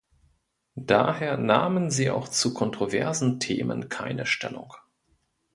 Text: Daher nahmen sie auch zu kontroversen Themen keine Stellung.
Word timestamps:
Daher 0.77 1.37
nahmen 1.37 1.91
sie 1.91 2.09
auch 2.09 2.27
zu 2.27 2.55
kontroversen 2.55 3.39
Themen 3.39 3.87
keine 3.87 4.25
Stellung. 4.25 4.73